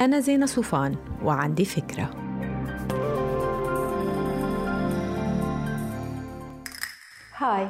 [0.00, 2.10] أنا زينة صوفان وعندي فكرة.
[7.36, 7.68] Hi.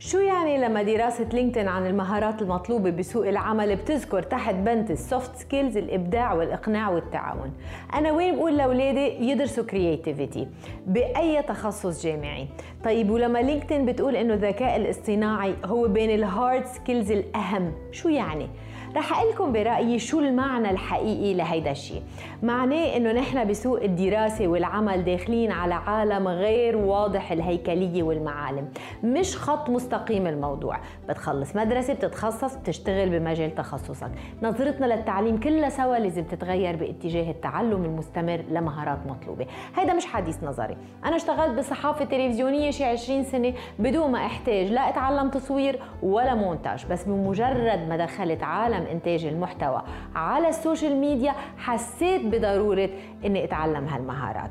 [0.00, 5.36] شو يعني لما دراسة LinkedIn عن المهارات المطلوبة بسوق العمل بتذكر تحت بند ال soft
[5.36, 7.52] skills الإبداع والإقناع والتعاون؟
[7.94, 10.48] أنا وين بقول لأولادي يدرسوا creativity
[10.86, 12.46] بأي تخصص جامعي؟
[12.84, 18.48] طيب ولما LinkedIn بتقول إنه الذكاء الاصطناعي هو بين ال hard skills الأهم شو يعني؟
[18.96, 22.02] رح أقول لكم برأيي شو المعنى الحقيقي لهيدا الشيء.
[22.42, 28.68] معناه إنه نحن بسوق الدراسة والعمل داخلين على عالم غير واضح الهيكلية والمعالم.
[29.04, 30.80] مش خط مستقيم الموضوع.
[31.08, 34.10] بتخلص مدرسة بتتخصص بتشتغل بمجال تخصصك.
[34.42, 39.46] نظرتنا للتعليم كلها سوا لازم تتغير باتجاه التعلم المستمر لمهارات مطلوبة.
[39.76, 40.76] هيدا مش حديث نظري.
[41.04, 46.86] أنا اشتغلت بصحافة تلفزيونية شي 20 سنة بدون ما أحتاج لا أتعلم تصوير ولا مونتاج
[46.86, 49.82] بس بمجرد ما دخلت عالم إنتاج المحتوى
[50.14, 52.90] على ال social media حسيت بضرورة
[53.24, 54.50] إني أتعلم هالمهارات.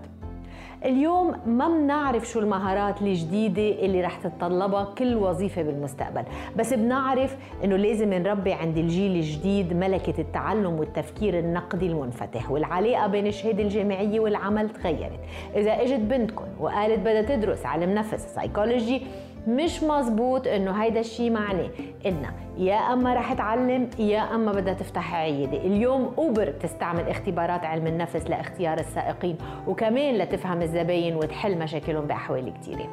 [0.86, 6.24] اليوم ما بنعرف شو المهارات الجديدة اللي رح تتطلبها كل وظيفة بالمستقبل
[6.56, 13.28] بس بنعرف إنه لازم نربي عند الجيل الجديد ملكة التعلم والتفكير النقدي المنفتح والعلاقة بين
[13.28, 15.20] الشهادة الجامعية والعمل تغيرت.
[15.56, 19.02] إذا إجت بنتكم وقالت بدها تدرس علم نفس سايكولوجي
[19.48, 21.70] مش مزبوط انه هيدا الشيء معناه
[22.06, 25.58] انها يا أما رح تعلم يا أما بدها تفتح عيادة.
[25.58, 32.88] اليوم أوبر بتستعمل اختبارات علم النفس لاختيار السائقين وكمان لتفهم الزباين وتحل مشاكلهم بأحوال كثيره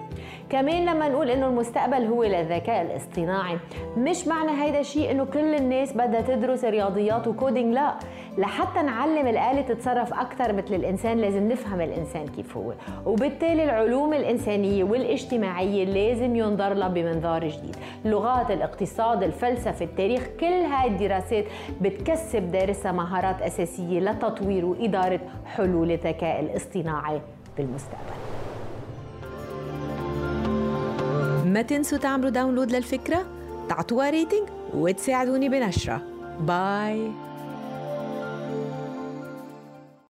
[0.51, 3.59] كمان لما نقول إنه المستقبل هو للذكاء الاصطناعي
[3.97, 7.95] مش معنى هيدا الشيء إنه كل الناس بدها تدرس رياضيات وكودينج لا.
[8.39, 12.73] لحتى نعلم الآلة تتصرف أكثر مثل الإنسان لازم نفهم الإنسان كيف هو.
[13.07, 17.77] وبالتالي العلوم الإنسانية والاجتماعية لازم ينظر لها بمنظار جديد.
[18.05, 21.45] اللغات الاقتصاد الفلسفة التاريخ كل هاي الدراسات
[21.81, 27.21] بتكسب دارسها مهارات أساسية لتطوير وإدارة حلول الذكاء الاصطناعي
[27.57, 28.15] بالمستقبل.
[31.47, 33.19] ما تنسوا تعملوا download للفكرة؟
[33.69, 36.01] تعطوها rating وتساعدوني بنشرها.
[36.41, 37.11] bye.